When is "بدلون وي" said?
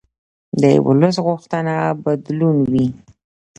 2.03-2.87